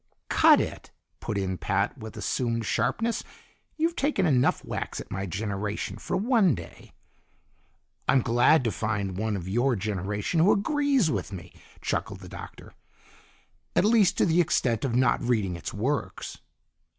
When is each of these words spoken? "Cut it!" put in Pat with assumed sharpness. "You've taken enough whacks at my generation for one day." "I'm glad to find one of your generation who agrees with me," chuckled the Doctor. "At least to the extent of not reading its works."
"Cut 0.29 0.59
it!" 0.59 0.89
put 1.19 1.37
in 1.37 1.59
Pat 1.59 1.95
with 1.95 2.17
assumed 2.17 2.65
sharpness. 2.65 3.23
"You've 3.77 3.95
taken 3.95 4.25
enough 4.25 4.65
whacks 4.65 4.99
at 4.99 5.11
my 5.11 5.27
generation 5.27 5.97
for 5.99 6.17
one 6.17 6.55
day." 6.55 6.93
"I'm 8.07 8.23
glad 8.23 8.63
to 8.63 8.71
find 8.71 9.15
one 9.15 9.35
of 9.37 9.47
your 9.47 9.75
generation 9.75 10.39
who 10.39 10.51
agrees 10.53 11.11
with 11.11 11.31
me," 11.31 11.53
chuckled 11.81 12.21
the 12.21 12.29
Doctor. 12.29 12.73
"At 13.75 13.85
least 13.85 14.17
to 14.17 14.25
the 14.25 14.41
extent 14.41 14.83
of 14.83 14.95
not 14.95 15.21
reading 15.21 15.55
its 15.55 15.71
works." 15.71 16.39